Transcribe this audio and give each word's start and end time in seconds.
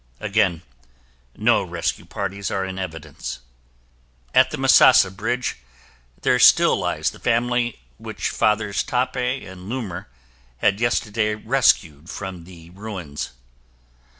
Again 0.19 0.63
no 1.37 1.61
rescue 1.61 2.05
parties 2.05 2.49
are 2.49 2.65
in 2.65 2.79
evidence. 2.79 3.37
At 4.33 4.49
the 4.49 4.57
Misasa 4.57 5.15
Bridge, 5.15 5.57
there 6.23 6.39
still 6.39 6.75
lies 6.75 7.11
the 7.11 7.19
family 7.19 7.79
which 7.99 8.31
the 8.31 8.35
Fathers 8.35 8.81
Tappe 8.81 9.17
and 9.45 9.69
Luhmer 9.69 10.07
had 10.57 10.79
yesterday 10.79 11.35
rescued 11.35 12.09
from 12.09 12.45
the 12.45 12.71
ruins. 12.71 13.29